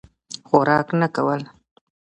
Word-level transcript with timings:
خوراک 0.47 0.87
نه 0.99 1.07
کول. 1.15 1.41